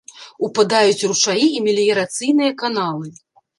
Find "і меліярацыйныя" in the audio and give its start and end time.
1.59-2.59